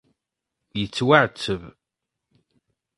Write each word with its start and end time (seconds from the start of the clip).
Yettwaɛetteb. 0.79 1.63